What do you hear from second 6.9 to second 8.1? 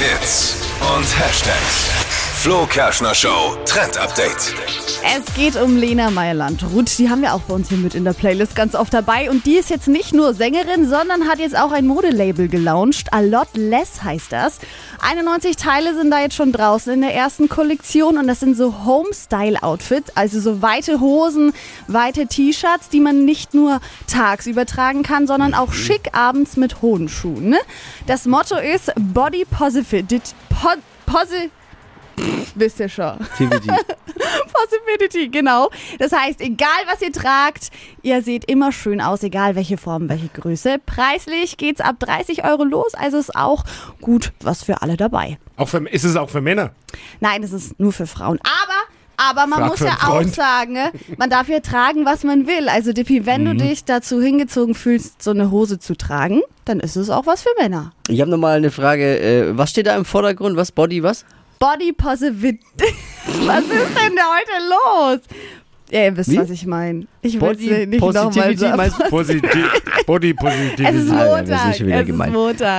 Die haben wir auch bei uns hier mit in